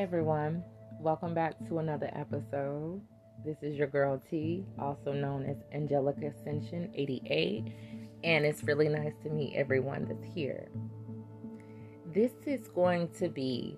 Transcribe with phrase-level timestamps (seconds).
[0.00, 0.64] Everyone.
[0.98, 3.02] Welcome back to another episode.
[3.44, 7.66] This is your girl T, also known as Angelica Ascension 88,
[8.24, 10.70] and it's really nice to meet everyone that's here.
[12.14, 13.76] This is going to be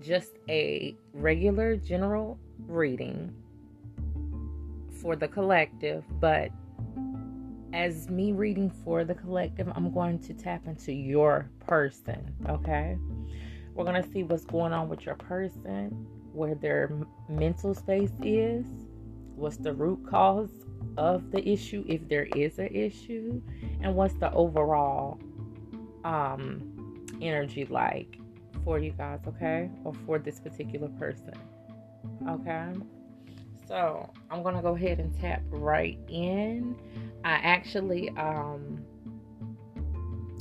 [0.00, 3.34] just a regular general reading
[5.02, 6.48] for the collective, but
[7.74, 12.96] as me reading for the collective, I'm going to tap into your person, okay?
[13.74, 16.90] We're going to see what's going on with your person, where their
[17.28, 18.64] mental space is,
[19.34, 20.50] what's the root cause
[20.96, 23.40] of the issue, if there is an issue,
[23.80, 25.18] and what's the overall
[26.04, 28.18] um, energy like
[28.64, 29.70] for you guys, okay?
[29.84, 31.32] Or for this particular person,
[32.28, 32.72] okay?
[33.66, 36.76] So I'm gonna go ahead and tap right in.
[37.24, 38.84] I actually um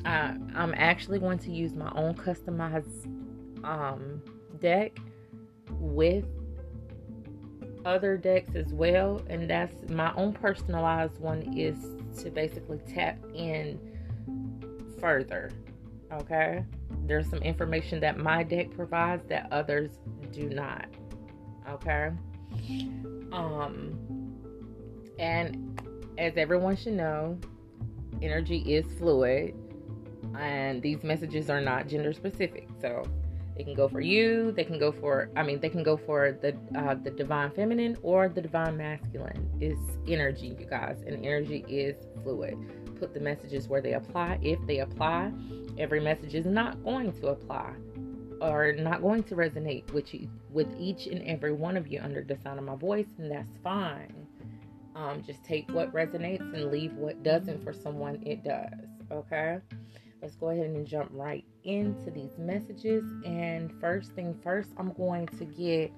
[0.03, 3.07] I, I'm actually going to use my own customized
[3.63, 4.21] um
[4.59, 4.97] deck
[5.79, 6.25] with
[7.85, 11.75] other decks as well, and that's my own personalized one is
[12.21, 13.79] to basically tap in
[14.99, 15.51] further.
[16.11, 16.63] Okay,
[17.05, 19.91] there's some information that my deck provides that others
[20.31, 20.85] do not.
[21.69, 22.11] Okay,
[23.31, 23.97] um,
[25.17, 25.81] and
[26.17, 27.37] as everyone should know,
[28.21, 29.55] energy is fluid,
[30.37, 32.67] and these messages are not gender specific.
[32.79, 33.03] So
[33.61, 34.51] they can go for you.
[34.51, 35.29] They can go for.
[35.35, 39.47] I mean, they can go for the uh, the divine feminine or the divine masculine.
[39.59, 42.57] Is energy, you guys, and energy is fluid.
[42.99, 44.39] Put the messages where they apply.
[44.41, 45.31] If they apply,
[45.77, 47.73] every message is not going to apply
[48.41, 52.23] or not going to resonate with you with each and every one of you under
[52.23, 54.25] the sound of my voice, and that's fine.
[54.95, 57.63] Um, just take what resonates and leave what doesn't.
[57.63, 58.87] For someone, it does.
[59.11, 59.59] Okay
[60.21, 63.03] let's go ahead and jump right into these messages.
[63.25, 65.91] And first thing first, I'm going to get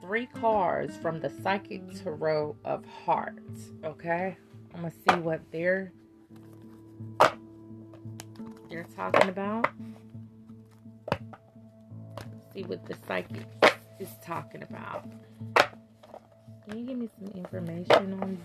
[0.00, 3.72] three cards from the Psychic Tarot of Hearts.
[3.84, 4.36] Okay,
[4.74, 5.92] I'm gonna see what they're
[8.68, 9.68] they're talking about.
[12.54, 13.46] See what the psychic
[13.98, 15.06] is talking about.
[15.56, 18.38] Can you give me some information on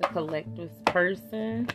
[0.00, 1.68] the collector's person?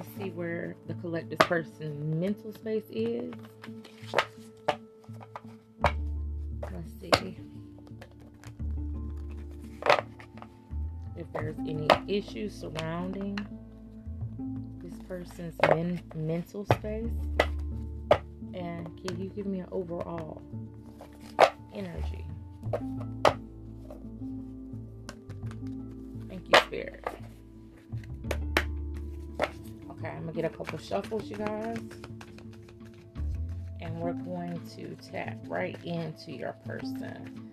[0.00, 3.34] Let's see where the collective person's mental space is.
[6.72, 7.36] Let's see
[11.16, 13.38] if there's any issues surrounding
[14.82, 17.12] this person's men- mental space.
[18.54, 20.40] And can you give me an overall
[21.74, 22.24] energy?
[30.40, 31.76] Get a couple shuffles, you guys.
[33.82, 37.52] And we're going to tap right into your person.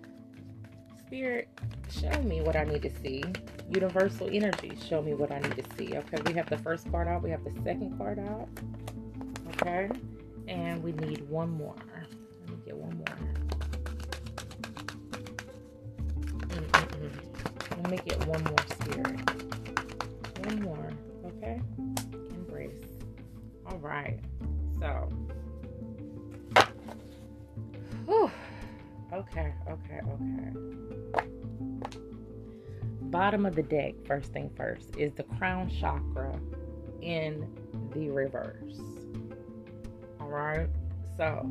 [1.06, 1.48] Spirit,
[1.90, 3.22] show me what I need to see.
[3.68, 5.96] Universal energy, show me what I need to see.
[5.96, 8.48] Okay, we have the first card out, we have the second card out.
[9.48, 9.90] Okay,
[10.46, 11.76] and we need one more.
[12.40, 13.16] Let me get one more.
[16.48, 17.82] Mm-mm-mm.
[17.82, 19.20] Let me get one more, Spirit.
[20.46, 20.87] One more?
[23.80, 24.18] Right.
[24.80, 25.08] So.
[28.06, 28.30] Whew.
[29.12, 31.28] Okay, okay, okay.
[33.02, 36.38] Bottom of the deck, first thing first, is the crown chakra
[37.00, 37.46] in
[37.94, 38.80] the reverse.
[40.20, 40.68] All right.
[41.16, 41.50] So,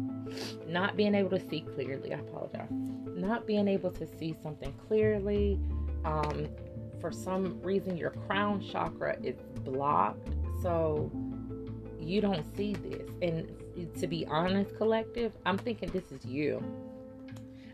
[0.67, 2.69] not being able to see clearly, I apologize.
[2.71, 5.59] Not being able to see something clearly.
[6.05, 6.47] Um,
[7.01, 10.29] for some reason, your crown chakra is blocked.
[10.61, 11.11] So,
[12.07, 13.09] you don't see this.
[13.21, 13.49] And
[13.99, 16.63] to be honest, collective, I'm thinking this is you.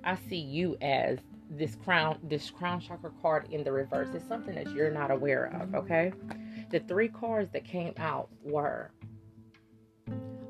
[0.04, 4.10] I see you as this crown, this crown chakra card in the reverse.
[4.14, 6.12] It's something that you're not aware of, okay?
[6.72, 8.92] The three cards that came out were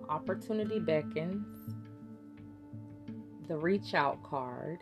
[0.10, 1.46] Opportunity Beckons,
[3.48, 4.80] the Reach Out card,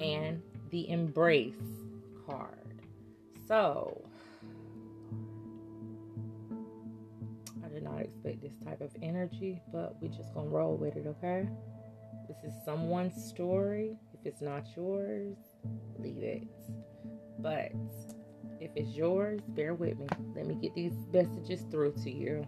[0.00, 1.54] and the Embrace
[2.26, 2.82] card.
[3.46, 4.03] So,
[8.04, 11.48] expect this type of energy, but we just gonna roll with it, okay?
[12.28, 13.96] This is someone's story.
[14.14, 15.36] If it's not yours,
[15.98, 16.48] leave it.
[17.38, 17.72] But
[18.60, 20.06] if it's yours, bear with me.
[20.34, 22.46] Let me get these messages through to you.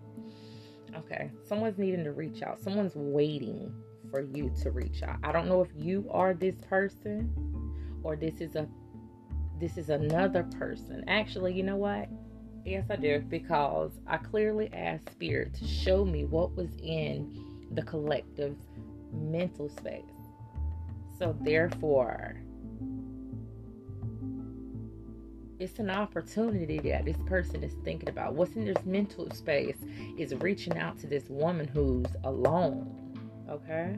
[0.97, 2.59] Okay, someone's needing to reach out.
[2.61, 3.73] Someone's waiting
[4.11, 5.19] for you to reach out.
[5.23, 7.33] I don't know if you are this person
[8.03, 8.67] or this is a
[9.61, 11.05] this is another person.
[11.09, 12.09] Actually, you know what?
[12.67, 17.33] Yes, I do, because I clearly asked Spirit to show me what was in
[17.71, 18.61] the collective's
[19.13, 20.03] mental space.
[21.17, 22.41] So, therefore,
[25.61, 28.35] it's an opportunity that this person is thinking about.
[28.35, 29.79] What's in this mental space
[30.19, 33.17] is reaching out to this woman who's alone.
[33.49, 33.97] Okay?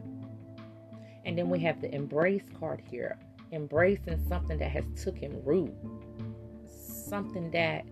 [1.25, 3.19] And then we have the embrace card here.
[3.51, 5.73] Embracing something that has taken root.
[6.69, 7.87] Something that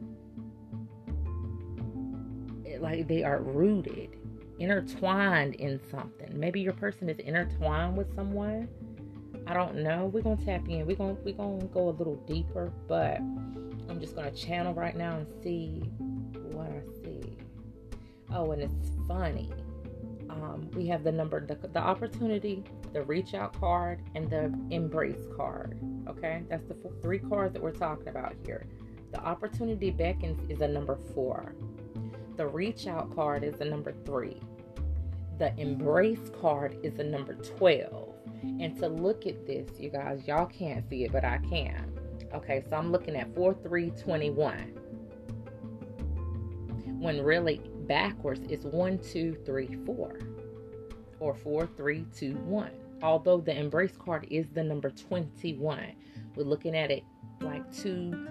[2.81, 4.17] like they are rooted,
[4.59, 6.39] intertwined in something.
[6.39, 8.69] Maybe your person is intertwined with someone.
[9.47, 10.11] I don't know.
[10.13, 10.87] We're gonna tap in.
[10.87, 13.19] We're gonna we're gonna go a little deeper, but
[13.89, 15.83] I'm just gonna channel right now and see
[16.53, 17.37] what I see.
[18.33, 19.51] Oh, and it's funny.
[20.29, 25.27] Um, we have the number, the, the opportunity, the reach out card, and the embrace
[25.37, 25.79] card.
[26.09, 28.67] Okay, that's the three cards that we're talking about here.
[29.13, 31.55] The opportunity beckons is a number four.
[32.37, 34.41] The reach out card is the number three.
[35.39, 35.61] The mm-hmm.
[35.61, 38.15] embrace card is the number 12.
[38.61, 41.93] And to look at this, you guys, y'all can't see it, but I can.
[42.35, 44.73] Okay, so I'm looking at 4321.
[47.01, 50.19] When really backwards it's 1, 2, 3, 4.
[51.21, 52.71] Or 4, 3, 2, 1.
[53.03, 55.93] Although the embrace card is the number 21.
[56.35, 57.03] We're looking at it
[57.41, 58.27] like two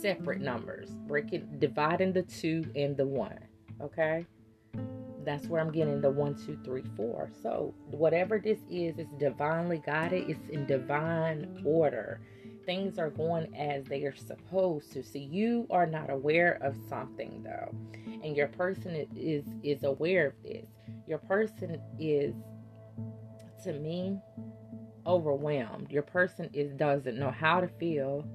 [0.00, 0.90] separate numbers.
[1.06, 3.38] Breaking dividing the two and the one.
[3.80, 4.26] Okay?
[5.24, 7.30] That's where I'm getting the one, two, three, four.
[7.42, 12.20] So whatever this is, it's divinely guided, it's in divine order
[12.66, 15.02] things are going as they are supposed to.
[15.02, 17.74] So you are not aware of something though,
[18.22, 20.66] and your person is is aware of this.
[21.06, 22.34] Your person is,
[23.62, 24.18] to me,
[25.06, 25.90] overwhelmed.
[25.90, 28.26] Your person is doesn't know how to feel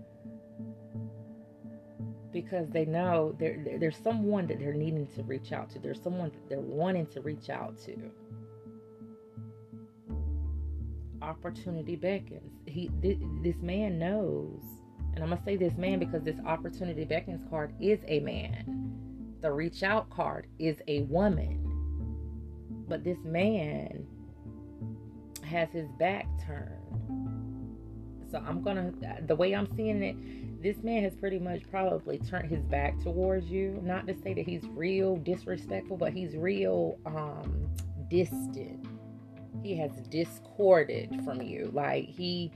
[2.32, 5.80] because they know there, there's someone that they're needing to reach out to.
[5.80, 8.12] There's someone that they're wanting to reach out to.
[11.22, 12.52] opportunity beckons.
[12.66, 14.62] He th- this man knows.
[15.14, 19.36] And I'm to say this man because this opportunity beckons card is a man.
[19.42, 21.60] The reach out card is a woman.
[22.88, 24.06] But this man
[25.44, 26.78] has his back turned.
[28.32, 28.94] So I'm to
[29.28, 33.48] the way I'm seeing it, this man has pretty much probably turned his back towards
[33.48, 33.80] you.
[33.84, 37.70] Not to say that he's real disrespectful, but he's real um
[38.10, 38.86] distant
[39.64, 41.70] he has discorded from you.
[41.74, 42.52] Like he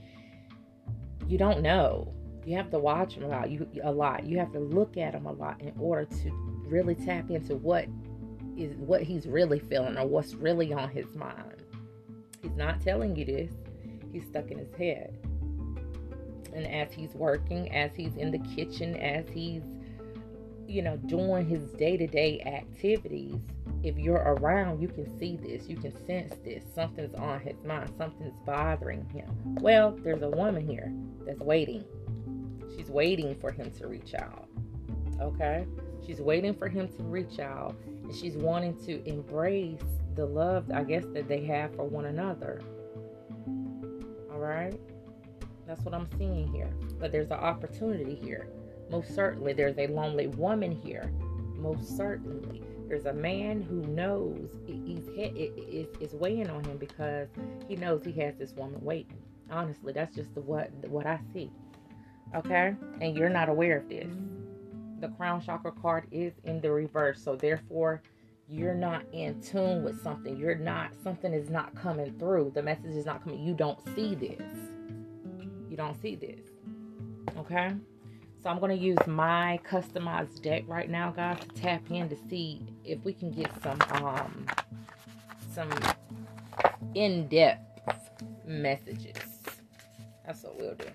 [1.28, 2.12] you don't know.
[2.44, 3.50] You have to watch him a lot.
[3.50, 4.26] You a lot.
[4.26, 6.30] You have to look at him a lot in order to
[6.68, 7.86] really tap into what
[8.56, 11.62] is what he's really feeling or what's really on his mind.
[12.42, 13.52] He's not telling you this.
[14.12, 15.18] He's stuck in his head.
[16.52, 19.62] And as he's working, as he's in the kitchen, as he's
[20.66, 23.40] you know doing his day-to-day activities,
[23.82, 26.64] if you're around, you can see this, you can sense this.
[26.74, 29.30] Something's on his mind, something's bothering him.
[29.60, 30.92] Well, there's a woman here
[31.24, 31.84] that's waiting.
[32.76, 34.48] She's waiting for him to reach out.
[35.20, 35.66] Okay?
[36.04, 39.80] She's waiting for him to reach out and she's wanting to embrace
[40.14, 42.60] the love, I guess, that they have for one another.
[44.32, 44.74] All right?
[45.66, 46.70] That's what I'm seeing here.
[46.98, 48.48] But there's an opportunity here.
[48.90, 51.12] Most certainly, there's a lonely woman here.
[51.58, 57.28] Most certainly there's a man who knows he's is weighing on him because
[57.68, 59.18] he knows he has this woman waiting.
[59.50, 61.50] Honestly, that's just the what what I see.
[62.34, 64.08] Okay, and you're not aware of this.
[65.00, 68.02] The crown chakra card is in the reverse, so therefore
[68.48, 70.36] you're not in tune with something.
[70.36, 72.52] You're not something is not coming through.
[72.54, 73.40] The message is not coming.
[73.40, 74.42] You don't see this.
[75.76, 76.40] You don't see this.
[77.36, 77.70] Okay.
[78.42, 82.16] So I'm going to use my customized deck right now, guys, to tap in to
[82.30, 84.46] see if we can get some um
[85.52, 85.68] some
[86.94, 87.92] in-depth
[88.46, 89.18] messages.
[90.24, 90.86] That's what we'll do.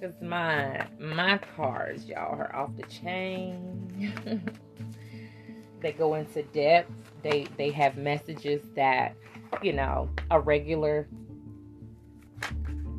[0.00, 4.14] Cause my my cards, y'all, are off the chain.
[5.80, 6.90] they go into depth.
[7.22, 9.14] They they have messages that
[9.60, 11.06] you know a regular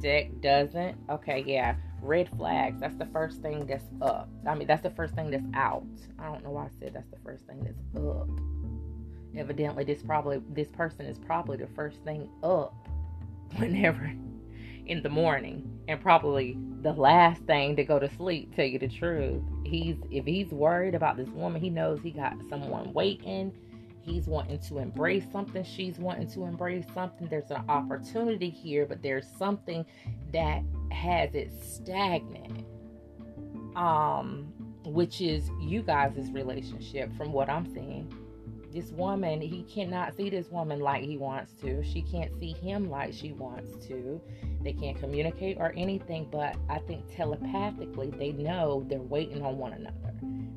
[0.01, 0.98] deck doesn't.
[1.10, 1.75] Okay, yeah.
[2.01, 4.27] Red flags that's the first thing that's up.
[4.48, 5.86] I mean that's the first thing that's out.
[6.17, 8.27] I don't know why i said that's the first thing that's up.
[9.38, 12.74] Evidently this probably this person is probably the first thing up
[13.58, 14.12] whenever
[14.88, 18.88] in the morning and probably the last thing to go to sleep tell you the
[18.88, 19.43] truth.
[19.63, 23.53] He's if he's worried about this woman he knows he got someone waiting
[24.01, 29.01] he's wanting to embrace something she's wanting to embrace something there's an opportunity here but
[29.01, 29.86] there's something
[30.34, 32.65] that has it stagnant
[33.75, 34.51] um
[34.86, 38.12] which is you guys' relationship from what i'm seeing
[38.74, 41.84] this woman, he cannot see this woman like he wants to.
[41.84, 44.22] She can't see him like she wants to.
[44.62, 49.74] They can't communicate or anything, but I think telepathically they know they're waiting on one
[49.74, 50.13] another.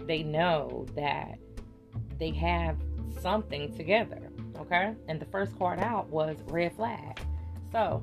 [0.06, 1.38] They know that
[2.18, 2.76] they have
[3.24, 4.30] something together.
[4.60, 4.94] Okay?
[5.08, 7.18] And the first card out was red flag.
[7.72, 8.02] So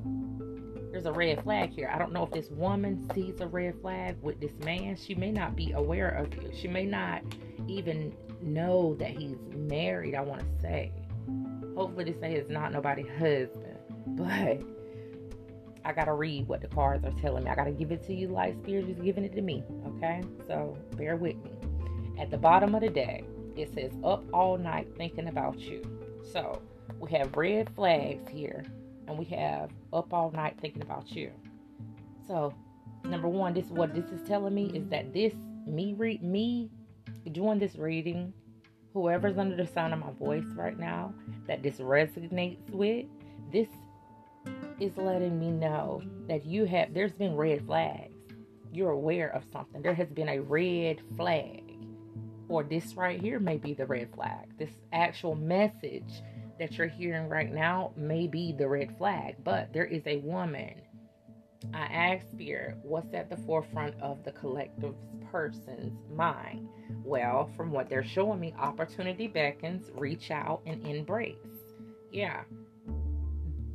[0.90, 1.90] there's a red flag here.
[1.94, 4.96] I don't know if this woman sees a red flag with this man.
[4.96, 6.50] She may not be aware of you.
[6.54, 7.22] She may not
[7.68, 8.12] even
[8.42, 10.92] know that he's married, I want to say.
[11.76, 13.78] Hopefully, this say it's not nobody's husband.
[14.08, 14.60] But
[15.84, 17.50] I got to read what the cards are telling me.
[17.50, 19.62] I got to give it to you like Spirit is giving it to me.
[19.96, 20.20] Okay?
[20.48, 21.52] So bear with me.
[22.18, 23.24] At the bottom of the deck,
[23.56, 25.82] it says, Up all night thinking about you.
[26.32, 26.60] So
[26.98, 28.64] we have red flags here,
[29.08, 31.30] and we have Up all night thinking about you.
[32.26, 32.54] So,
[33.04, 35.34] number one, this what this is telling me is that this
[35.66, 36.70] me read me
[37.30, 38.32] doing this reading,
[38.92, 41.14] whoever's under the sound of my voice right now
[41.46, 43.06] that this resonates with,
[43.52, 43.68] this
[44.80, 48.10] is letting me know that you have there's been red flags.
[48.72, 49.82] You're aware of something.
[49.82, 51.61] There has been a red flag.
[52.52, 54.58] Or this right here may be the red flag.
[54.58, 56.20] This actual message
[56.58, 59.36] that you're hearing right now may be the red flag.
[59.42, 60.74] But there is a woman
[61.72, 64.94] I asked Spirit, what's at the forefront of the collective
[65.30, 66.68] person's mind?
[67.02, 71.36] Well, from what they're showing me, opportunity beckons, reach out and embrace.
[72.12, 72.42] Yeah.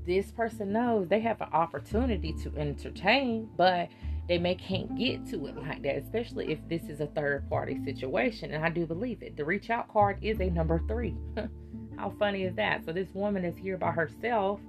[0.06, 3.90] This person knows they have an opportunity to entertain, but
[4.28, 7.82] they may can't get to it like that, especially if this is a third party
[7.86, 8.52] situation.
[8.52, 9.38] And I do believe it.
[9.38, 11.16] The reach out card is a number three.
[11.98, 12.86] How funny is that?
[12.86, 14.60] So this woman is here by herself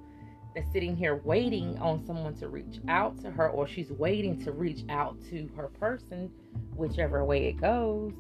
[0.55, 4.53] that's sitting here waiting on someone to reach out to her, or she's waiting to
[4.53, 6.31] reach out to her person,
[6.75, 8.13] whichever way it goes,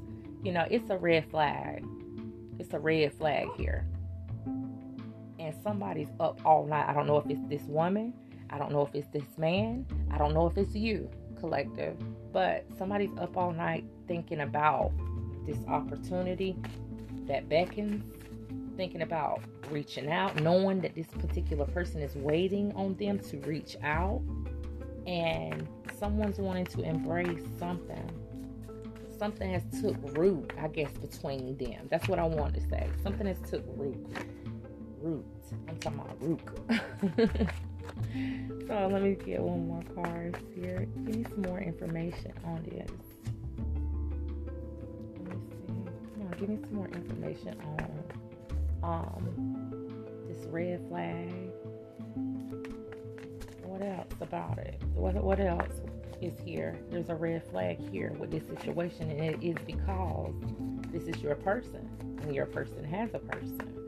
[0.43, 1.85] you know, it's a red flag.
[2.59, 3.87] It's a red flag here.
[5.39, 6.89] And somebody's up all night.
[6.89, 8.13] I don't know if it's this woman.
[8.51, 9.87] I don't know if it's this man.
[10.11, 11.97] I don't know if it's you, collective.
[12.33, 14.93] But somebody's up all night thinking about
[15.47, 16.57] this opportunity
[17.27, 18.05] that beckons
[18.77, 19.41] thinking about
[19.71, 24.23] reaching out, knowing that this particular person is waiting on them to reach out,
[25.07, 25.67] and
[25.99, 28.11] someone's wanting to embrace something.
[29.19, 31.89] Something has took root, I guess, between them.
[31.91, 32.89] That's what I want to say.
[33.03, 34.07] Something has took root.
[35.01, 35.27] Root.
[35.69, 37.49] I'm talking about root.
[38.67, 40.87] so let me get one more card here.
[41.07, 42.91] Give me some more information on this.
[45.17, 45.67] Let me see.
[45.67, 47.89] Come on, give me some more information on
[48.83, 51.33] um, this red flag.
[53.65, 54.81] What else about it?
[54.95, 55.83] What, what else
[56.21, 56.79] is here?
[56.91, 60.35] There's a red flag here with this situation, and it is because
[60.91, 61.89] this is your person,
[62.23, 63.88] and your person has a person.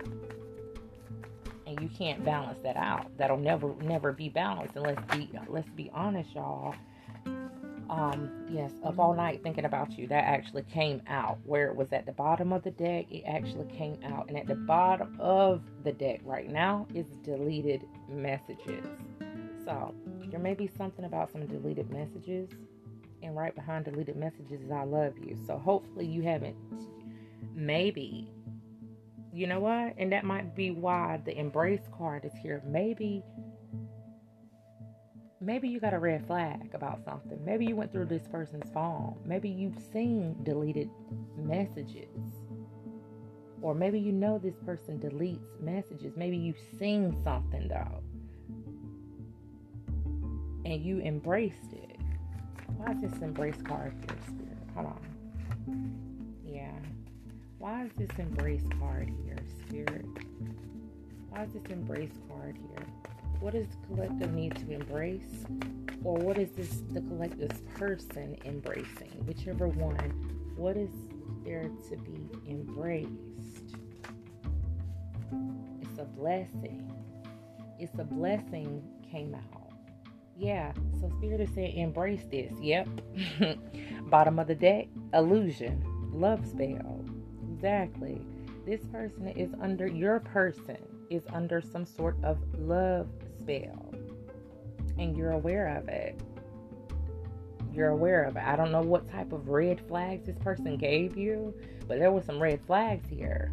[1.70, 3.16] And you can't balance that out.
[3.16, 4.76] That'll never, never be balanced.
[4.76, 6.74] And let's be, let's be honest, y'all
[7.90, 10.06] um, yes, up all night thinking about you.
[10.06, 13.06] That actually came out where it was at the bottom of the deck.
[13.10, 17.82] It actually came out, and at the bottom of the deck right now is deleted
[18.08, 18.86] messages.
[19.64, 19.92] So
[20.30, 22.48] there may be something about some deleted messages,
[23.24, 26.56] and right behind deleted messages is "I love you." So hopefully you haven't.
[27.56, 28.30] Maybe,
[29.32, 29.94] you know what?
[29.96, 32.62] And that might be why the embrace card is here.
[32.66, 33.22] Maybe
[35.40, 37.42] maybe you got a red flag about something.
[37.44, 39.16] Maybe you went through this person's phone.
[39.24, 40.90] Maybe you've seen deleted
[41.36, 42.08] messages.
[43.62, 46.14] Or maybe you know this person deletes messages.
[46.16, 48.02] Maybe you've seen something though.
[50.64, 51.96] And you embraced it.
[52.76, 54.58] Why is this embrace card here, Spirit?
[54.74, 55.99] Hold on.
[57.60, 59.36] Why is this embrace card here,
[59.68, 60.06] Spirit?
[61.28, 62.86] Why is this embrace card here?
[63.40, 65.44] what does the collective need to embrace?
[66.02, 69.10] Or what is this the collective's person embracing?
[69.26, 69.94] Whichever one
[70.56, 70.88] what is
[71.44, 73.76] there to be embraced?
[75.82, 76.90] It's a blessing.
[77.78, 79.72] It's a blessing came out.
[80.34, 82.54] Yeah so spirit is saying embrace this.
[82.58, 82.88] Yep.
[84.06, 87.04] Bottom of the deck illusion love spell
[87.60, 88.22] exactly
[88.64, 90.78] this person is under your person
[91.10, 93.06] is under some sort of love
[93.38, 93.92] spell
[94.98, 96.18] and you're aware of it.
[97.72, 98.42] You're aware of it.
[98.42, 101.54] I don't know what type of red flags this person gave you,
[101.86, 103.52] but there were some red flags here.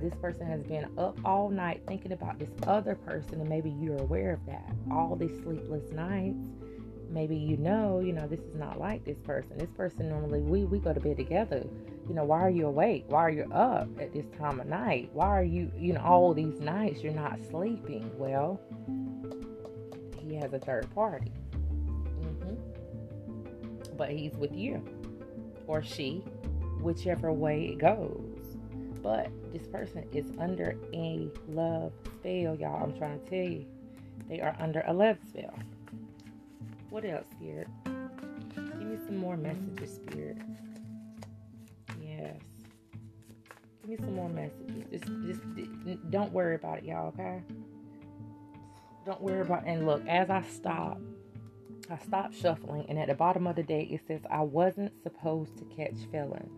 [0.00, 3.98] This person has been up all night thinking about this other person, and maybe you're
[3.98, 4.72] aware of that.
[4.90, 6.48] All these sleepless nights,
[7.10, 9.56] maybe you know, you know, this is not like this person.
[9.56, 11.64] This person normally we we go to bed together.
[12.08, 13.04] You know, why are you awake?
[13.08, 15.10] Why are you up at this time of night?
[15.12, 18.10] Why are you, you know, all these nights you're not sleeping?
[18.16, 18.60] Well,
[20.18, 21.32] he has a third party.
[22.20, 23.96] Mm-hmm.
[23.96, 24.82] But he's with you
[25.66, 26.22] or she,
[26.80, 28.56] whichever way it goes.
[29.02, 32.82] But this person is under a love spell, y'all.
[32.84, 33.66] I'm trying to tell you.
[34.28, 35.54] They are under a love spell.
[36.90, 37.68] What else, Spirit?
[38.54, 40.38] Give me some more messages, Spirit.
[43.86, 44.84] Give me some more messages.
[44.90, 47.42] Just, just don't worry about it, y'all, okay?
[49.04, 49.68] Don't worry about it.
[49.68, 51.00] And look, as I stop,
[51.88, 55.56] I stop shuffling, and at the bottom of the day, it says, I wasn't supposed
[55.58, 56.50] to catch feelings.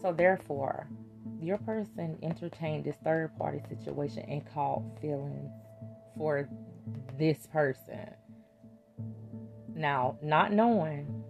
[0.00, 0.88] So, therefore,
[1.42, 5.50] your person entertained this third party situation and called feelings
[6.16, 6.48] for
[7.18, 8.14] this person.
[9.74, 11.22] Now, not knowing,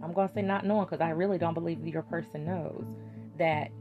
[0.00, 2.84] I'm going to say not knowing because I really don't believe your person knows
[3.38, 3.72] that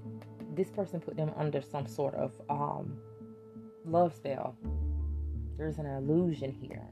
[0.51, 2.97] this person put them under some sort of um,
[3.85, 4.55] love spell.
[5.57, 6.87] There's an illusion here.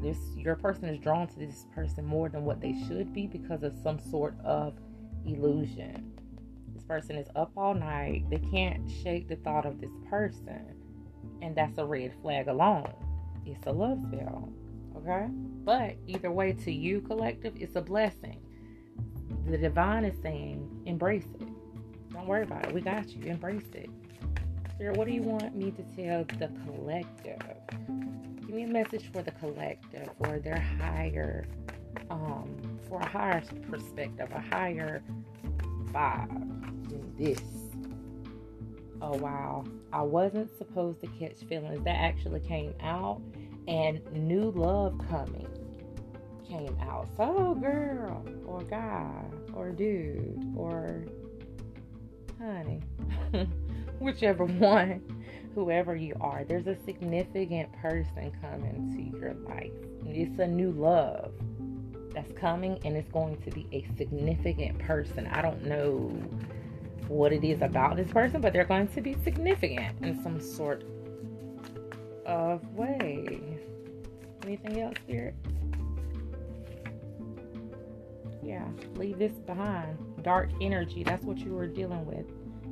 [0.00, 3.62] This your person is drawn to this person more than what they should be because
[3.62, 4.74] of some sort of
[5.24, 6.12] illusion.
[6.74, 8.24] This person is up all night.
[8.30, 10.64] They can't shake the thought of this person.
[11.42, 12.92] And that's a red flag alone.
[13.46, 14.52] It's a love spell.
[14.96, 15.26] Okay?
[15.64, 18.40] But either way, to you, collective, it's a blessing.
[19.46, 21.43] The divine is saying, embrace it.
[22.24, 22.72] Don't worry about it.
[22.72, 23.22] We got you.
[23.30, 23.90] Embrace it.
[24.70, 27.38] Spirit, what do you want me to tell the collective?
[28.40, 31.44] Give me a message for the collective, for their higher,
[32.08, 32.48] um,
[32.88, 35.02] for a higher perspective, a higher
[35.92, 37.42] vibe than this.
[39.02, 41.84] Oh wow, I wasn't supposed to catch feelings.
[41.84, 43.20] That actually came out,
[43.68, 45.46] and new love coming
[46.48, 47.06] came out.
[47.18, 49.12] So, girl, or guy,
[49.52, 51.04] or dude, or
[52.44, 52.80] honey,
[53.98, 55.02] whichever one
[55.54, 59.72] whoever you are, there's a significant person coming to your life.
[60.06, 61.32] It's a new love
[62.12, 65.26] that's coming, and it's going to be a significant person.
[65.28, 66.10] I don't know
[67.08, 70.84] what it is about this person, but they're going to be significant in some sort
[72.26, 73.40] of way.
[74.44, 75.34] Anything else, Spirit?
[78.44, 79.96] Yeah, leave this behind.
[80.22, 82.26] Dark energy, that's what you were dealing with.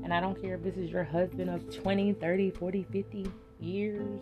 [0.05, 3.27] And I don't care if this is your husband of 20, 30, 40, 50
[3.61, 4.21] years.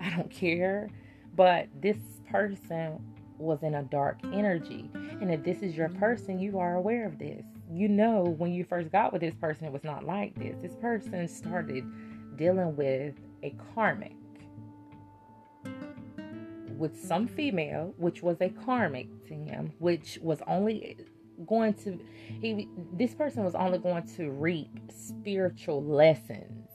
[0.00, 0.88] I don't care.
[1.36, 1.98] But this
[2.28, 3.00] person
[3.38, 4.90] was in a dark energy.
[4.94, 7.44] And if this is your person, you are aware of this.
[7.70, 10.56] You know when you first got with this person, it was not like this.
[10.60, 11.84] This person started
[12.36, 14.14] dealing with a karmic
[16.80, 20.96] with some female, which was a karmic to him, which was only
[21.46, 21.98] going to
[22.40, 26.68] he this person was only going to reap spiritual lessons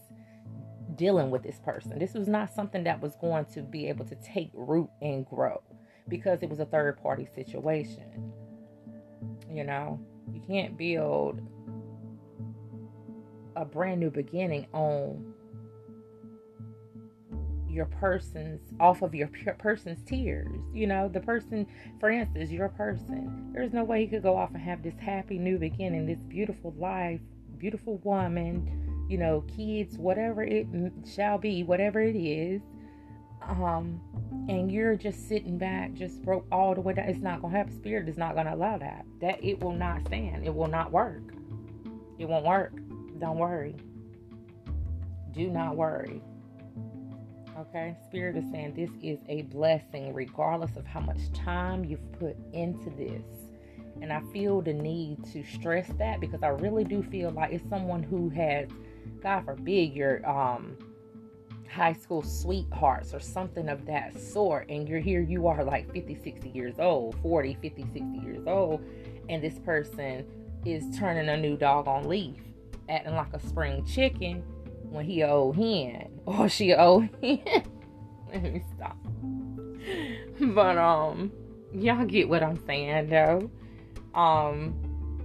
[0.95, 1.97] dealing with this person.
[1.97, 5.61] This was not something that was going to be able to take root and grow
[6.07, 8.31] because it was a third party situation.
[9.51, 9.99] You know,
[10.31, 11.41] you can't build
[13.55, 15.33] a brand new beginning on
[17.75, 19.27] your person's off of your
[19.59, 20.57] person's tears.
[20.73, 21.67] You know, the person,
[21.99, 23.51] for instance, your person.
[23.53, 26.73] There's no way he could go off and have this happy new beginning, this beautiful
[26.77, 27.19] life,
[27.57, 30.67] beautiful woman, you know, kids, whatever it
[31.05, 32.61] shall be, whatever it is.
[33.43, 34.01] Um,
[34.49, 37.09] and you're just sitting back, just broke all the way down.
[37.09, 37.73] It's not gonna happen.
[37.75, 39.05] Spirit is not gonna allow that.
[39.21, 40.45] That it will not stand.
[40.45, 41.33] It will not work.
[42.17, 42.73] It won't work.
[43.19, 43.75] Don't worry.
[45.33, 46.21] Do not worry.
[47.57, 52.35] Okay, Spirit is saying this is a blessing, regardless of how much time you've put
[52.51, 53.23] into this.
[54.01, 57.67] And I feel the need to stress that because I really do feel like it's
[57.69, 58.67] someone who has,
[59.21, 60.77] God forbid, your um
[61.71, 66.17] high school sweethearts or something of that sort and you're here you are like 50
[66.23, 68.81] 60 years old 40 50 60 years old
[69.27, 70.25] and this person
[70.63, 72.39] is turning a new dog on leaf
[72.87, 74.41] acting like a spring chicken
[74.95, 77.39] when he old hen or she old hen.
[78.33, 78.97] Let me stop.
[80.39, 81.31] But um,
[81.73, 83.49] y'all get what I'm saying though.
[84.13, 84.75] Um,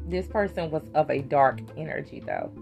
[0.07, 2.53] this person was of a dark energy though.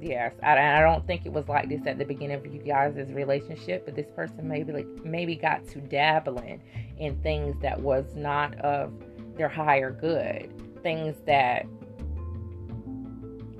[0.00, 3.10] Yes, I, I don't think it was like this at the beginning of you guys'
[3.10, 6.62] relationship, but this person maybe like maybe got to dabbling
[6.98, 8.92] in things that was not of
[9.36, 11.66] their higher good, things that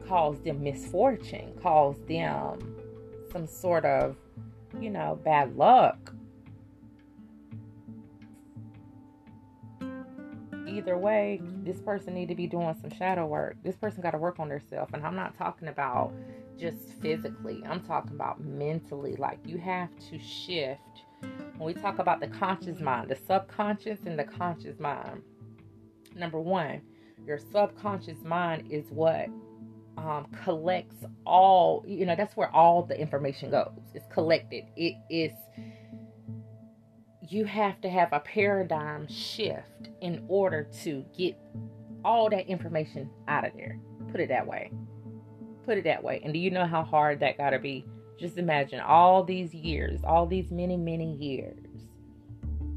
[0.06, 2.76] caused them misfortune, caused them
[3.32, 4.16] some sort of,
[4.80, 6.14] you know, bad luck.
[10.74, 13.56] either way, this person need to be doing some shadow work.
[13.62, 14.92] This person got to work on themselves.
[14.92, 16.12] And I'm not talking about
[16.58, 17.62] just physically.
[17.66, 19.16] I'm talking about mentally.
[19.16, 20.80] Like you have to shift.
[21.56, 25.22] When we talk about the conscious mind, the subconscious and the conscious mind.
[26.14, 26.82] Number one,
[27.26, 29.28] your subconscious mind is what
[29.96, 33.72] um, collects all, you know, that's where all the information goes.
[33.94, 34.64] It's collected.
[34.76, 35.32] It is
[37.30, 41.36] you have to have a paradigm shift in order to get
[42.04, 43.78] all that information out of there.
[44.12, 44.70] Put it that way.
[45.64, 46.20] Put it that way.
[46.22, 47.86] And do you know how hard that got to be?
[48.18, 51.66] Just imagine all these years, all these many, many years,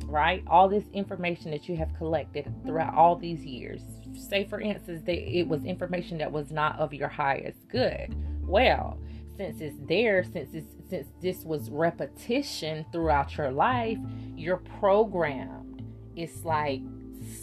[0.05, 0.43] right?
[0.47, 3.81] All this information that you have collected throughout all these years.
[4.17, 8.15] Say, for instance, that it was information that was not of your highest good.
[8.41, 8.97] Well,
[9.37, 13.97] since it's there, since it's since this was repetition throughout your life,
[14.35, 15.83] you're programmed.
[16.15, 16.81] It's like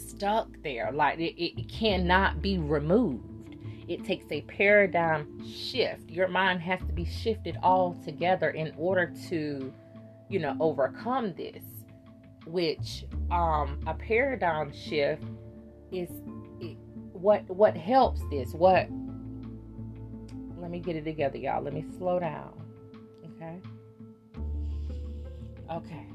[0.09, 0.91] stuck there.
[0.91, 3.55] Like it, it cannot be removed.
[3.87, 6.09] It takes a paradigm shift.
[6.09, 9.71] Your mind has to be shifted altogether in order to,
[10.27, 11.63] you know, overcome this.
[12.45, 15.23] Which um a paradigm shift
[15.91, 16.09] is
[17.25, 18.53] what what helps this.
[18.53, 18.87] What
[20.59, 21.63] let me get it together, y'all.
[21.63, 22.53] Let me slow down.
[23.25, 23.59] Okay.
[25.71, 26.05] Okay.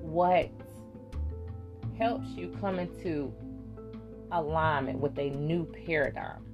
[0.00, 0.50] What
[1.98, 3.34] helps you come into
[4.30, 6.46] alignment with a new paradigm,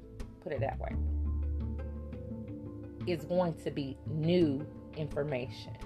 [0.43, 0.97] put it that way,
[3.07, 4.67] is going to be new
[4.97, 5.77] information.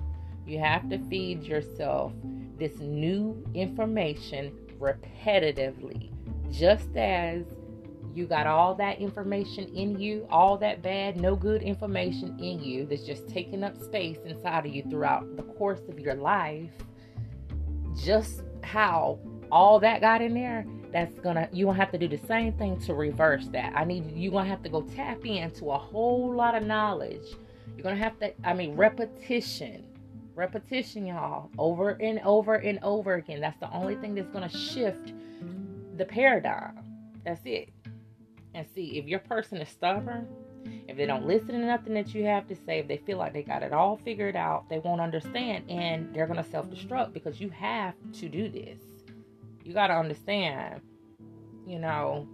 [0.46, 2.14] You have to feed yourself
[2.58, 6.11] this new information repetitively,
[6.52, 7.44] just as
[8.14, 12.84] you got all that information in you, all that bad, no good information in you
[12.84, 16.70] that's just taking up space inside of you throughout the course of your life.
[18.04, 19.18] Just how
[19.50, 22.78] all that got in there, that's gonna you gonna have to do the same thing
[22.80, 23.72] to reverse that.
[23.74, 27.24] I need you gonna have to go tap into a whole lot of knowledge.
[27.76, 29.84] You're gonna have to, I mean, repetition.
[30.34, 33.40] Repetition, y'all, over and over and over again.
[33.40, 35.12] That's the only thing that's gonna shift
[35.96, 36.78] the paradigm.
[37.24, 37.68] That's it
[38.54, 40.26] and see if your person is stubborn,
[40.88, 43.32] if they don't listen to nothing that you have to say, if they feel like
[43.32, 47.12] they got it all figured out, they won't understand and they're going to self destruct
[47.12, 48.80] because you have to do this.
[49.64, 50.80] You got to understand,
[51.66, 52.28] you know,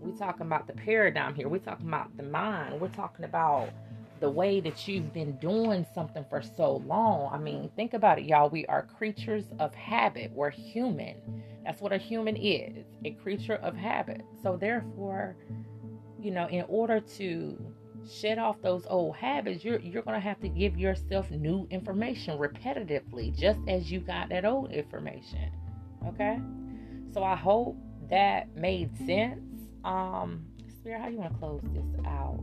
[0.00, 3.70] we're talking about the paradigm here, we're talking about the mind, we're talking about
[4.20, 7.32] the way that you've been doing something for so long.
[7.32, 8.48] I mean, think about it, y'all.
[8.48, 11.16] We are creatures of habit, we're human.
[11.68, 14.22] That's what a human is a creature of habit.
[14.42, 15.36] So, therefore,
[16.18, 17.74] you know, in order to
[18.10, 22.38] shed off those old habits, you're, you're going to have to give yourself new information
[22.38, 25.52] repetitively, just as you got that old information.
[26.06, 26.40] Okay?
[27.12, 27.76] So, I hope
[28.08, 29.68] that made sense.
[29.84, 30.46] Um,
[30.80, 32.40] Spirit, how you want to close this out?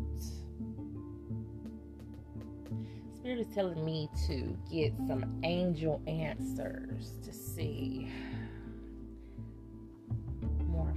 [3.18, 8.12] Spirit is telling me to get some angel answers to see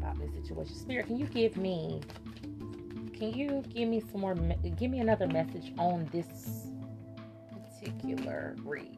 [0.09, 0.75] about this situation.
[0.75, 2.01] Spirit, can you give me
[3.15, 4.35] can you give me some more
[4.77, 6.69] give me another message on this
[7.81, 8.97] particular read?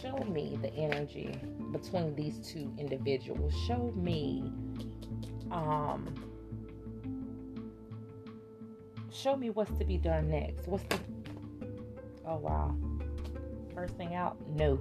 [0.00, 1.34] Show me the energy
[1.72, 3.52] between these two individuals.
[3.66, 4.52] Show me
[5.50, 6.14] um
[9.12, 10.68] show me what's to be done next.
[10.68, 10.98] What's the
[12.26, 12.76] Oh wow.
[13.74, 14.80] First thing out, no.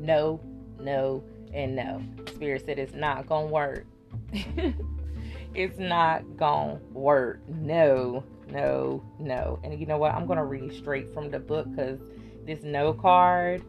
[0.00, 0.40] No,
[0.80, 2.02] no, and no.
[2.28, 3.86] Spirit said it's not gonna work.
[5.54, 7.40] it's not gonna work.
[7.48, 9.58] No, no, no.
[9.64, 10.14] And you know what?
[10.14, 12.00] I'm gonna read straight from the book because
[12.46, 13.62] this no card,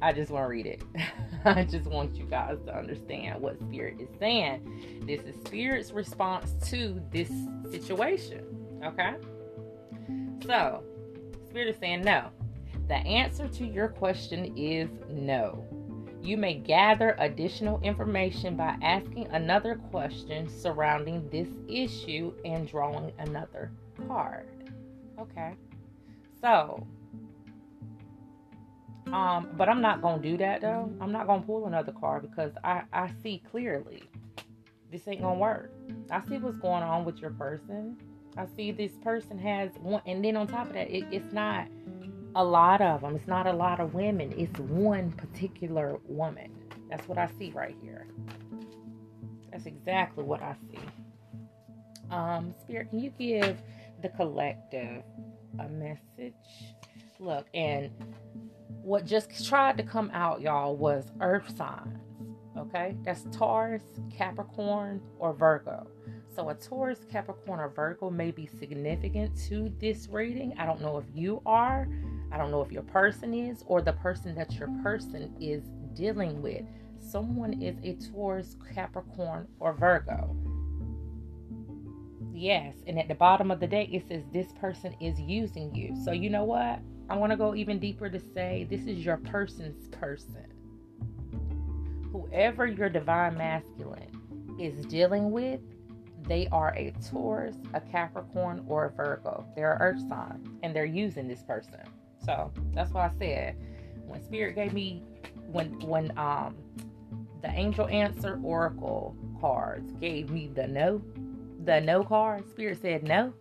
[0.00, 0.82] I just want to read it.
[1.44, 5.02] I just want you guys to understand what Spirit is saying.
[5.06, 7.30] This is Spirit's response to this
[7.70, 8.44] situation.
[8.84, 9.14] Okay?
[10.44, 10.82] So,
[11.48, 12.30] Spirit is saying no.
[12.88, 15.64] The answer to your question is no.
[16.22, 23.72] You may gather additional information by asking another question surrounding this issue and drawing another
[24.06, 24.46] card.
[25.18, 25.54] Okay.
[26.40, 26.86] So,
[29.12, 30.92] um, but I'm not gonna do that though.
[31.00, 34.04] I'm not gonna pull another card because I I see clearly
[34.92, 35.72] this ain't gonna work.
[36.08, 37.96] I see what's going on with your person.
[38.36, 41.66] I see this person has one, and then on top of that, it, it's not
[42.34, 43.16] a lot of them.
[43.16, 44.32] It's not a lot of women.
[44.36, 46.50] It's one particular woman.
[46.88, 48.06] That's what I see right here.
[49.50, 50.78] That's exactly what I see.
[52.10, 53.58] Um, Spirit, can you give
[54.02, 55.02] the collective
[55.58, 56.34] a message?
[57.18, 57.90] Look, and
[58.82, 61.98] what just tried to come out, y'all, was earth signs.
[62.56, 63.82] Okay, that's Taurus,
[64.14, 65.86] Capricorn, or Virgo.
[66.34, 70.54] So a Taurus, Capricorn, or Virgo may be significant to this reading.
[70.58, 71.88] I don't know if you are,
[72.32, 75.64] I don't know if your person is, or the person that your person is
[75.94, 76.64] dealing with.
[76.98, 80.34] Someone is a Taurus, Capricorn, or Virgo.
[82.32, 85.94] Yes, and at the bottom of the day, it says this person is using you.
[86.04, 86.80] So, you know what?
[87.10, 90.46] I want to go even deeper to say this is your person's person.
[92.10, 95.60] Whoever your divine masculine is dealing with,
[96.26, 99.44] they are a Taurus, a Capricorn, or a Virgo.
[99.54, 101.80] They're an earth sign and they're using this person.
[102.24, 103.56] So that's why I said
[104.06, 105.02] when spirit gave me
[105.46, 106.56] when when um
[107.42, 111.02] the angel answer oracle cards gave me the no
[111.64, 113.32] the no card, spirit said no.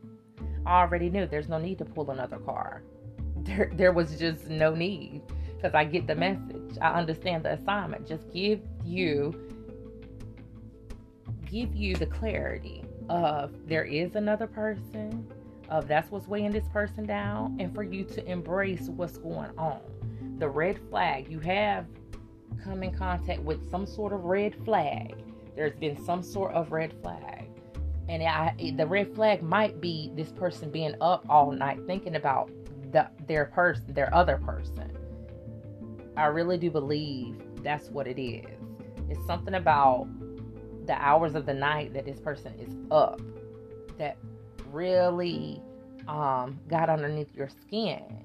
[0.65, 2.83] I already knew there's no need to pull another card
[3.37, 5.21] there, there was just no need
[5.55, 6.77] because I get the message.
[6.81, 8.07] I understand the assignment.
[8.07, 9.33] Just give you
[11.49, 15.27] give you the clarity of there is another person,
[15.71, 19.81] of that's what's weighing this person down, and for you to embrace what's going on.
[20.37, 21.87] The red flag, you have
[22.63, 25.15] come in contact with some sort of red flag.
[25.55, 27.47] There's been some sort of red flag.
[28.09, 32.51] And I, the red flag might be this person being up all night thinking about
[32.91, 34.91] the, their person, their other person.
[36.17, 38.59] I really do believe that's what it is.
[39.09, 40.07] It's something about
[40.85, 43.21] the hours of the night that this person is up
[43.97, 44.17] that
[44.71, 45.61] really
[46.07, 48.23] um, got underneath your skin.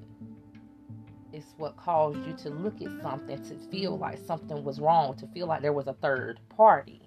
[1.33, 5.27] It's what caused you to look at something, to feel like something was wrong, to
[5.29, 7.03] feel like there was a third party.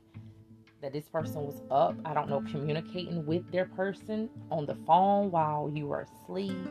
[0.82, 5.30] That this person was up, I don't know, communicating with their person on the phone
[5.30, 6.70] while you were asleep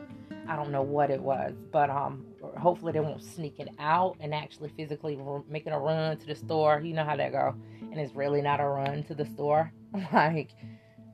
[0.48, 2.24] I don't know what it was, but um,
[2.58, 6.80] hopefully they won't sneak it out and actually physically making a run to the store.
[6.82, 9.70] You know how that go, and it's really not a run to the store.
[10.12, 10.52] like,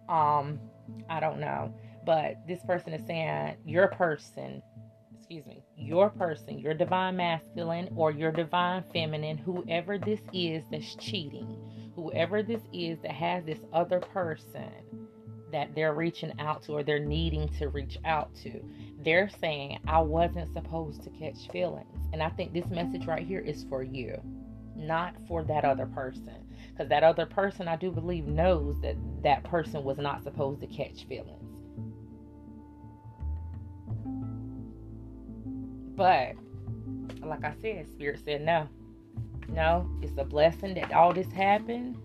[0.08, 0.60] um,
[1.08, 1.74] I don't know,
[2.06, 4.62] but this person is saying your person,
[5.18, 10.94] excuse me, your person, your divine masculine or your divine feminine, whoever this is that's
[10.96, 11.58] cheating,
[11.94, 14.70] whoever this is that has this other person
[15.52, 18.60] that they're reaching out to or they're needing to reach out to.
[19.04, 22.08] They're saying, I wasn't supposed to catch feelings.
[22.12, 24.20] And I think this message right here is for you,
[24.74, 26.43] not for that other person.
[26.74, 30.66] Because that other person, I do believe, knows that that person was not supposed to
[30.66, 31.40] catch feelings.
[35.96, 36.32] But,
[37.22, 38.68] like I said, Spirit said no.
[39.48, 41.96] No, it's a blessing that all this happened.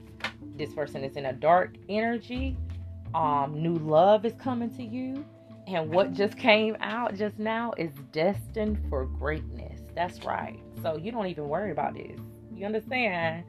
[0.55, 2.57] This person is in a dark energy
[3.13, 5.25] um, new love is coming to you.
[5.67, 9.81] And what just came out just now is destined for greatness.
[9.95, 10.59] That's right.
[10.81, 12.19] So you don't even worry about this.
[12.55, 13.43] You understand?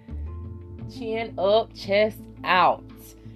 [0.91, 2.85] Chin up, chest out.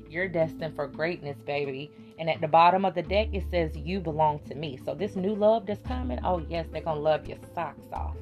[0.09, 1.91] You're destined for greatness, baby.
[2.19, 4.79] And at the bottom of the deck, it says, You belong to me.
[4.85, 8.17] So this new love that's coming, oh, yes, they're going to love your socks off.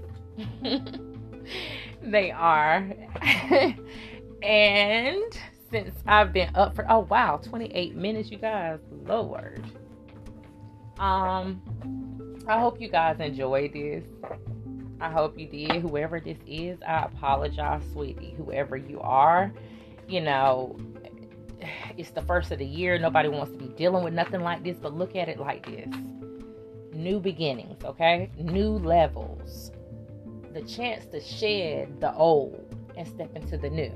[2.03, 2.91] they are.
[4.43, 5.39] and
[5.71, 8.79] since I've been up for oh wow, 28 minutes, you guys.
[9.07, 9.65] Lord.
[10.99, 11.63] Um,
[12.47, 14.05] I hope you guys enjoyed this.
[15.03, 15.83] I hope you did.
[15.83, 18.35] Whoever this is, I apologize, sweetie.
[18.37, 19.53] Whoever you are,
[20.07, 20.79] you know,
[21.97, 22.99] it's the first of the year.
[22.99, 25.89] Nobody wants to be dealing with nothing like this, but look at it like this
[26.95, 28.31] new beginnings, okay?
[28.39, 29.73] New levels.
[30.53, 33.91] The chance to shed the old and step into the new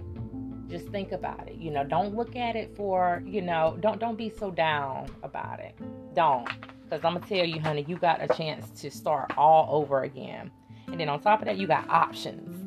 [0.69, 4.17] just think about it you know don't look at it for you know don't don't
[4.17, 5.75] be so down about it
[6.15, 6.49] don't
[6.83, 10.51] because i'm gonna tell you honey you got a chance to start all over again
[10.87, 12.63] and then on top of that you got options.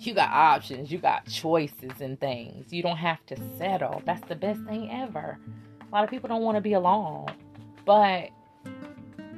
[0.00, 0.90] You got options.
[0.90, 2.72] You got choices and things.
[2.72, 4.02] You don't have to settle.
[4.04, 5.38] That's the best thing ever.
[5.80, 7.28] A lot of people don't want to be alone
[7.84, 8.30] but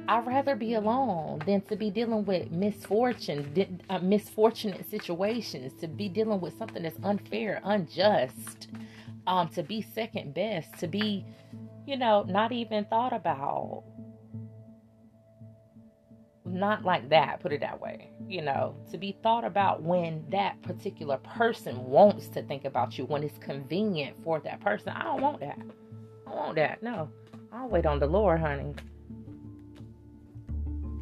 [0.07, 6.09] I'd rather be alone than to be dealing with misfortune, uh, misfortunate situations, to be
[6.09, 8.67] dealing with something that's unfair, unjust,
[9.25, 11.25] um, to be second best, to be,
[11.87, 13.83] you know, not even thought about.
[16.45, 18.11] Not like that, put it that way.
[18.27, 23.05] You know, to be thought about when that particular person wants to think about you,
[23.05, 24.89] when it's convenient for that person.
[24.89, 25.59] I don't want that.
[26.27, 26.83] I want that.
[26.83, 27.09] No.
[27.51, 28.75] I'll wait on the Lord, honey.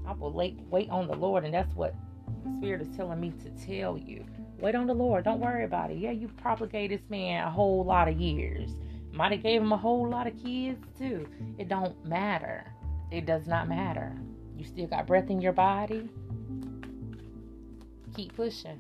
[0.08, 1.94] I will wait, wait on the Lord, and that's what
[2.44, 4.26] the Spirit is telling me to tell you.
[4.60, 5.26] Wait on the Lord.
[5.26, 5.98] Don't worry about it.
[5.98, 8.70] Yeah, you probably gave this man a whole lot of years.
[9.12, 11.28] Might have gave him a whole lot of kids too.
[11.58, 12.72] It don't matter.
[13.12, 14.16] It does not matter.
[14.58, 16.10] You still got breath in your body.
[18.16, 18.80] keep pushing,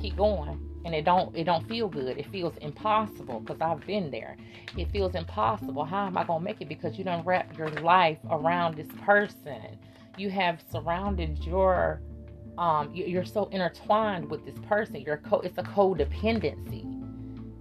[0.00, 0.60] keep going.
[0.84, 2.18] And it don't it don't feel good.
[2.18, 4.36] It feels impossible because I've been there.
[4.76, 5.84] It feels impossible.
[5.84, 6.68] How am I gonna make it?
[6.68, 9.78] Because you don't wrap your life around this person.
[10.18, 12.02] You have surrounded your
[12.58, 15.00] um you're so intertwined with this person.
[15.02, 16.84] You're co- it's a codependency,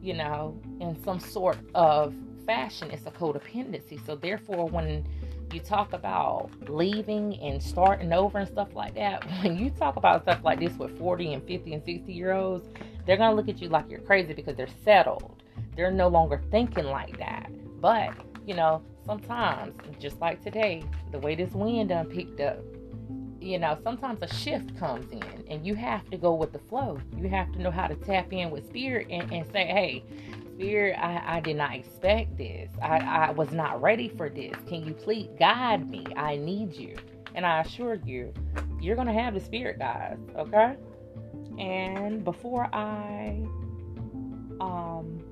[0.01, 2.91] you know, in some sort of fashion.
[2.91, 4.03] It's a codependency.
[4.05, 5.07] So therefore, when
[5.51, 10.23] you talk about leaving and starting over and stuff like that, when you talk about
[10.23, 12.67] stuff like this with 40 and 50 and 60 year olds,
[13.05, 15.43] they're to look at you like you're crazy because they're settled.
[15.75, 17.49] They're no longer thinking like that.
[17.81, 18.13] But,
[18.45, 22.59] you know, sometimes, just like today, the way this wind done picked up,
[23.43, 26.97] you know, sometimes a shift comes in and you have to go with the flow.
[27.17, 30.03] You have to know how to tap in with spirit and, and say, hey,
[30.55, 32.71] Spirit, I, I did not expect this.
[32.81, 34.55] I, I was not ready for this.
[34.67, 36.05] Can you please guide me?
[36.15, 36.95] I need you.
[37.35, 38.33] And I assure you,
[38.79, 40.75] you're going to have the Spirit guys, okay?
[41.57, 43.41] And before I
[44.61, 45.23] um,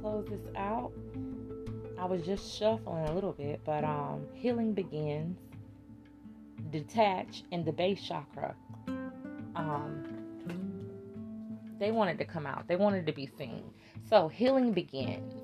[0.00, 0.92] close this out,
[1.98, 5.38] I was just shuffling a little bit, but um, healing begins,
[6.70, 8.54] detach in the base chakra.
[9.54, 10.11] Um,
[11.82, 13.64] they wanted to come out, they wanted to be seen.
[14.08, 15.34] So healing begins.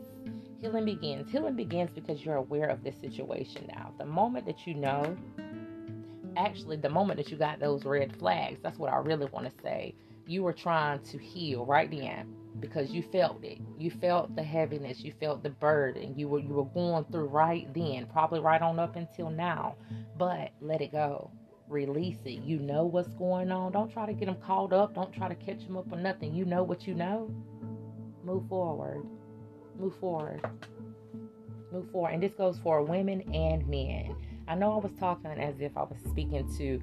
[0.60, 1.30] Healing begins.
[1.30, 3.92] Healing begins because you're aware of this situation now.
[3.98, 5.16] The moment that you know,
[6.36, 9.62] actually, the moment that you got those red flags, that's what I really want to
[9.62, 9.94] say.
[10.26, 13.58] You were trying to heal right then because you felt it.
[13.78, 15.00] You felt the heaviness.
[15.00, 16.16] You felt the burden.
[16.16, 19.74] You were you were going through right then, probably right on up until now.
[20.16, 21.30] But let it go.
[21.68, 22.42] Release it.
[22.42, 23.72] You know what's going on.
[23.72, 24.94] Don't try to get them caught up.
[24.94, 26.34] Don't try to catch them up on nothing.
[26.34, 27.30] You know what you know
[28.28, 29.02] move forward.
[29.78, 30.46] Move forward.
[31.72, 32.12] Move forward.
[32.12, 34.14] And this goes for women and men.
[34.46, 36.80] I know I was talking as if I was speaking to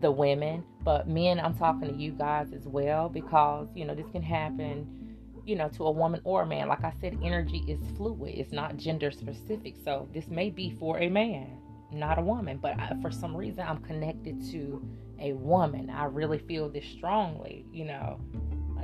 [0.00, 4.06] the women, but men, I'm talking to you guys as well because, you know, this
[4.12, 6.68] can happen, you know, to a woman or a man.
[6.68, 9.76] Like I said, energy is fluid, it's not gender specific.
[9.84, 11.58] So this may be for a man,
[11.92, 14.84] not a woman, but I, for some reason, I'm connected to
[15.20, 15.90] a woman.
[15.90, 18.20] I really feel this strongly, you know.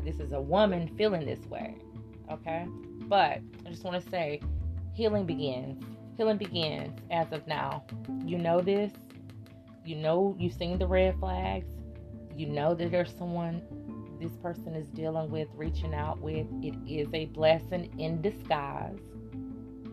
[0.05, 1.77] This is a woman feeling this way
[2.31, 2.66] okay?
[3.03, 4.40] But I just want to say
[4.94, 5.83] healing begins.
[6.16, 7.85] Healing begins as of now.
[8.25, 8.92] You know this.
[9.85, 11.68] You know you've seen the red flags.
[12.37, 13.62] You know that there's someone
[14.21, 16.47] this person is dealing with, reaching out with.
[16.62, 18.99] It is a blessing in disguise.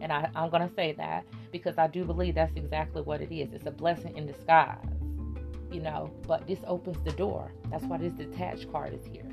[0.01, 1.25] And I, I'm going to say that
[1.58, 3.54] because I do believe that's exactly what it is.
[3.54, 4.84] It's a blessing in disguise,
[5.72, 7.52] you know, but this opens the door.
[7.72, 9.26] That's why this detached card is here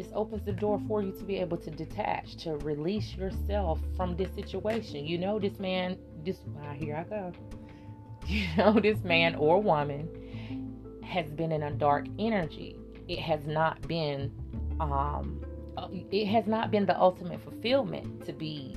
[0.00, 4.16] this opens the door for you to be able to detach, to release yourself from
[4.16, 5.06] this situation.
[5.06, 7.32] You know, this man, this, ah, here I go.
[8.26, 12.76] You know, this man or woman has been in a dark energy.
[13.08, 14.30] It has not been,
[14.78, 15.42] um,
[15.76, 18.76] uh, it has not been the ultimate fulfillment to be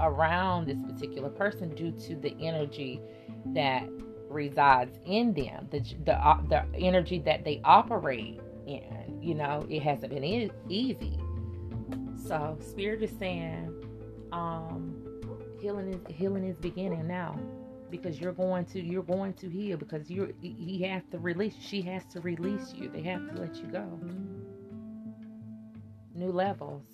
[0.00, 3.00] around this particular person due to the energy
[3.46, 3.88] that
[4.28, 9.82] resides in them, the the, uh, the energy that they operate in you know, it
[9.82, 11.18] hasn't been e- easy.
[12.28, 13.72] So Spirit is saying,
[14.32, 14.94] um,
[15.60, 17.38] healing is healing is beginning now
[17.90, 21.80] because you're going to you're going to heal because you're he has to release she
[21.82, 22.90] has to release you.
[22.90, 23.98] They have to let you go.
[26.14, 26.84] New levels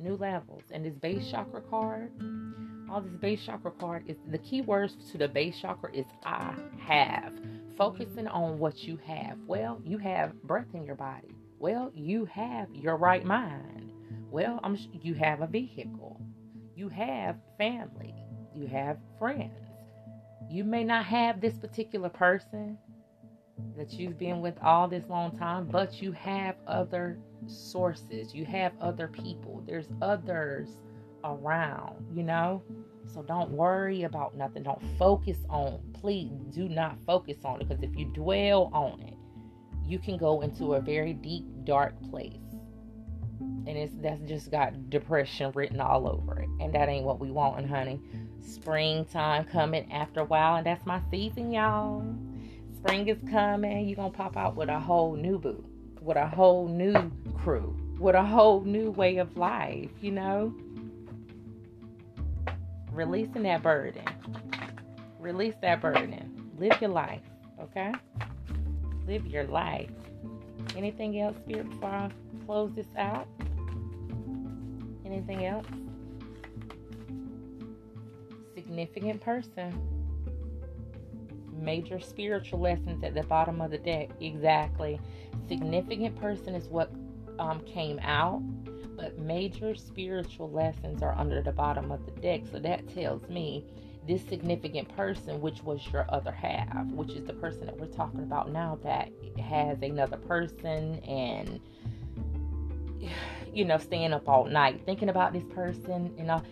[0.00, 2.10] new levels and this base chakra card
[2.90, 6.54] all this base chakra card is the key words to the base chakra is i
[6.78, 7.32] have
[7.76, 12.74] focusing on what you have well you have breath in your body well, you have
[12.74, 13.92] your right mind.
[14.30, 16.18] Well, I'm you have a vehicle.
[16.74, 18.14] You have family.
[18.56, 19.68] You have friends.
[20.48, 22.78] You may not have this particular person
[23.76, 28.34] that you've been with all this long time, but you have other sources.
[28.34, 29.62] You have other people.
[29.66, 30.68] There's others
[31.24, 32.62] around, you know?
[33.12, 34.62] So don't worry about nothing.
[34.62, 39.14] Don't focus on, please do not focus on it because if you dwell on it,
[39.84, 42.36] you can go into a very deep, dark place.
[43.66, 46.48] And it's that's just got depression written all over it.
[46.60, 48.00] And that ain't what we want, honey.
[48.40, 52.04] Springtime coming after a while, and that's my season, y'all.
[52.80, 53.88] Spring is coming.
[53.88, 55.64] You're gonna pop out with a whole new boo,
[56.00, 60.54] with a whole new crew, with a whole new way of life, you know?
[62.92, 64.04] Releasing that burden.
[65.18, 66.50] Release that burden.
[66.58, 67.22] Live your life,
[67.60, 67.92] okay?
[69.10, 69.90] live your life.
[70.76, 72.10] Anything else, Spirit, before I
[72.46, 73.26] close this out?
[75.04, 75.66] Anything else?
[78.54, 79.99] Significant person.
[81.60, 84.10] Major spiritual lessons at the bottom of the deck.
[84.20, 84.98] Exactly.
[85.48, 86.90] Significant person is what
[87.38, 88.42] um, came out,
[88.96, 92.42] but major spiritual lessons are under the bottom of the deck.
[92.50, 93.64] So that tells me
[94.06, 98.20] this significant person, which was your other half, which is the person that we're talking
[98.20, 101.60] about now that has another person and
[103.52, 106.42] you know staying up all night thinking about this person you know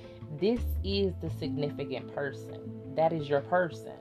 [0.40, 2.58] this is the significant person
[2.94, 3.94] that is your person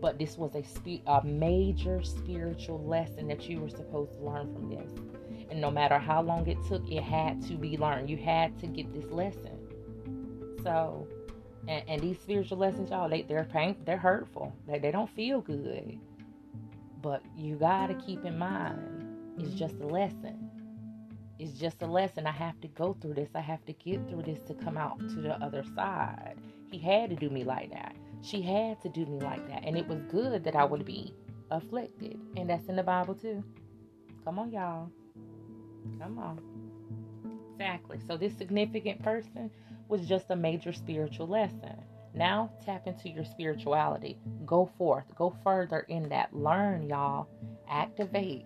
[0.00, 4.52] but this was a, spe- a major spiritual lesson that you were supposed to learn
[4.52, 4.90] from this
[5.50, 8.66] and no matter how long it took it had to be learned you had to
[8.66, 9.58] get this lesson
[10.62, 11.06] so
[11.68, 15.40] and, and these spiritual lessons y'all they, they're pain they're hurtful they, they don't feel
[15.40, 15.98] good
[17.02, 19.04] but you got to keep in mind
[19.38, 20.50] it's just a lesson
[21.38, 22.26] it's just a lesson.
[22.26, 23.28] I have to go through this.
[23.34, 26.36] I have to get through this to come out to the other side.
[26.70, 27.94] He had to do me like that.
[28.26, 29.62] She had to do me like that.
[29.64, 31.14] And it was good that I would be
[31.50, 32.18] afflicted.
[32.36, 33.44] And that's in the Bible too.
[34.24, 34.90] Come on, y'all.
[36.00, 36.40] Come on.
[37.52, 38.00] Exactly.
[38.06, 39.50] So this significant person
[39.88, 41.76] was just a major spiritual lesson.
[42.14, 44.18] Now tap into your spirituality.
[44.44, 45.04] Go forth.
[45.16, 46.34] Go further in that.
[46.34, 47.28] Learn, y'all.
[47.70, 48.44] Activate.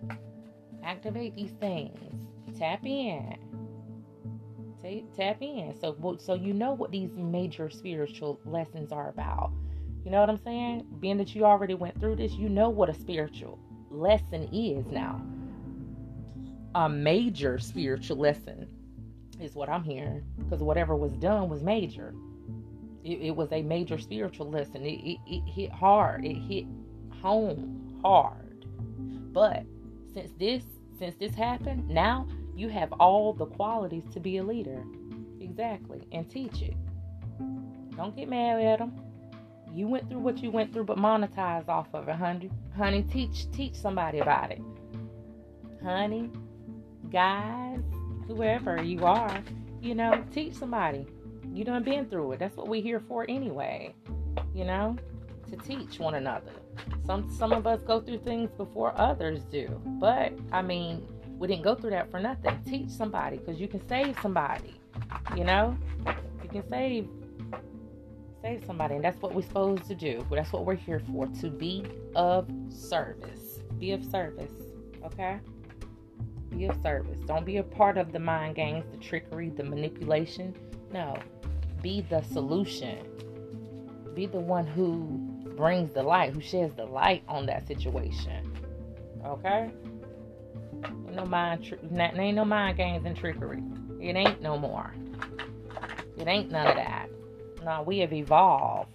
[0.83, 2.27] Activate these things
[2.57, 3.37] tap in
[5.15, 9.51] tap in so so you know what these major spiritual lessons are about
[10.03, 12.89] you know what i'm saying being that you already went through this you know what
[12.89, 15.21] a spiritual lesson is now
[16.75, 18.67] a major spiritual lesson
[19.39, 22.13] is what i'm hearing because whatever was done was major
[23.03, 26.65] it, it was a major spiritual lesson it, it, it hit hard it hit
[27.21, 28.65] home hard
[29.33, 29.63] but
[30.13, 30.63] since this
[30.97, 34.83] since this happened now you have all the qualities to be a leader.
[35.39, 36.07] Exactly.
[36.11, 36.75] And teach it.
[37.95, 38.93] Don't get mad at them.
[39.73, 42.49] You went through what you went through, but monetize off of it, honey.
[42.75, 44.61] Honey, teach teach somebody about it.
[45.83, 46.29] Honey,
[47.09, 47.79] guys,
[48.27, 49.43] whoever you are,
[49.81, 51.05] you know, teach somebody.
[51.53, 52.39] You done been through it.
[52.39, 53.93] That's what we're here for anyway.
[54.53, 54.97] You know,
[55.49, 56.51] to teach one another.
[57.05, 59.81] Some some of us go through things before others do.
[59.99, 61.07] But I mean,
[61.37, 62.59] we didn't go through that for nothing.
[62.65, 64.75] Teach somebody because you can save somebody.
[65.35, 65.77] You know,
[66.43, 67.07] you can save
[68.41, 70.25] save somebody, and that's what we're supposed to do.
[70.31, 71.85] That's what we're here for to be
[72.15, 73.59] of service.
[73.79, 74.51] Be of service.
[75.05, 75.39] Okay.
[76.49, 77.19] Be of service.
[77.25, 80.55] Don't be a part of the mind games, the trickery, the manipulation.
[80.91, 81.17] No.
[81.81, 83.07] Be the solution.
[84.13, 85.19] Be the one who
[85.55, 88.53] brings the light, who sheds the light on that situation.
[89.25, 89.71] Okay?
[90.83, 93.63] Ain't no mind, tr- ain't no mind games and trickery.
[93.99, 94.93] It ain't no more.
[96.17, 97.09] It ain't none of that.
[97.63, 98.89] No, we have evolved.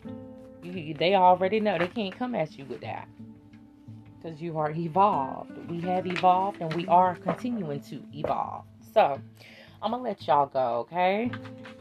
[0.62, 1.78] You, they already know.
[1.78, 3.08] They can't come at you with that.
[4.20, 5.52] Because you are evolved.
[5.70, 8.64] We have evolved and we are continuing to evolve.
[8.92, 9.20] So,
[9.82, 11.30] I'm to let y'all go, okay?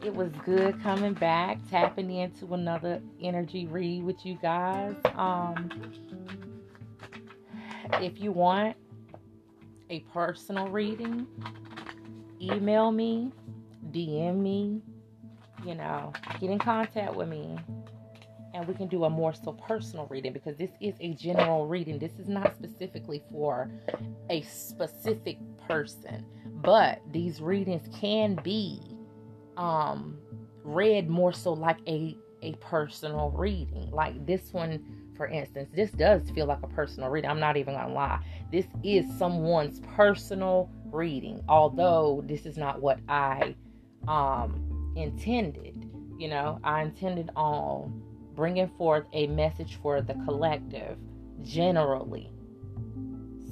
[0.03, 4.95] It was good coming back, tapping into another energy read with you guys.
[5.15, 5.69] Um,
[7.93, 8.75] if you want,
[9.89, 11.25] a personal reading,
[12.41, 13.31] email me,
[13.91, 14.81] DM me,
[15.66, 17.57] you know, get in contact with me
[18.55, 21.99] and we can do a more so personal reading because this is a general reading.
[21.99, 23.70] This is not specifically for
[24.30, 25.38] a specific
[25.68, 26.26] person,
[26.61, 28.82] but these readings can be
[29.57, 30.18] um
[30.63, 33.89] read more so like a a personal reading.
[33.91, 34.84] Like this one
[35.18, 37.30] for instance, this does feel like a personal reading.
[37.30, 38.20] I'm not even gonna lie.
[38.51, 43.55] This is someone's personal reading, although this is not what I
[44.07, 45.89] um, intended.
[46.18, 48.02] You know, I intended on
[48.36, 50.98] bringing forth a message for the collective
[51.41, 52.30] generally.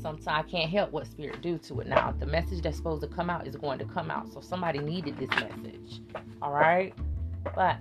[0.01, 2.13] Sometimes I can't help what spirit do to it now.
[2.19, 4.31] The message that's supposed to come out is going to come out.
[4.33, 6.01] So somebody needed this message.
[6.41, 6.93] All right.
[7.55, 7.77] But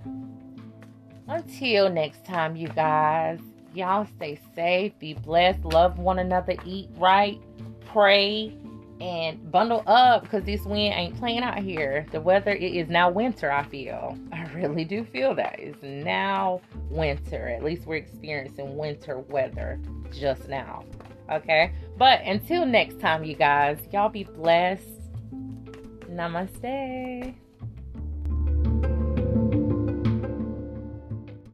[1.27, 3.39] until next time, you guys,
[3.73, 7.41] Y'all stay safe, be blessed, love one another, eat right,
[7.87, 8.55] pray,
[9.01, 12.05] and bundle up because this wind ain't playing out here.
[12.11, 14.17] The weather it is now winter, I feel.
[14.31, 15.59] I really do feel that.
[15.59, 17.49] It's now winter.
[17.49, 19.79] At least we're experiencing winter weather
[20.11, 20.83] just now.
[21.31, 21.73] Okay?
[21.97, 24.87] But until next time, you guys, y'all be blessed.
[26.09, 27.33] Namaste.